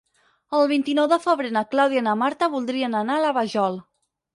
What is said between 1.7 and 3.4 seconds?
Clàudia i na Marta voldrien anar a